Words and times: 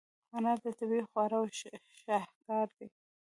انار 0.37 0.57
د 0.65 0.67
طبیعي 0.77 1.03
خواړو 1.09 1.41
شاهکار 2.03 2.67
دی. 2.77 2.87